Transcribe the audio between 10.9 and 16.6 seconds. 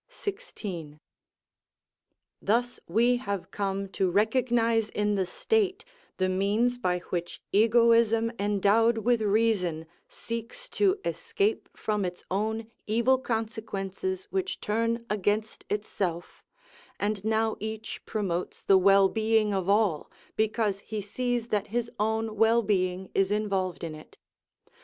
escape from its own evil consequences which turn against itself,